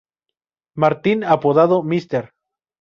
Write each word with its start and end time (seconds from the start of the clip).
Martin, 0.73 1.23
apodado 1.23 1.83
"Mr. 1.83 2.31